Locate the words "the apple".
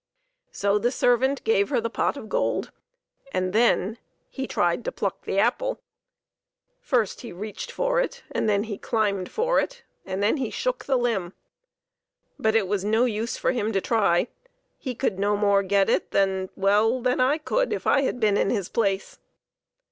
5.25-5.79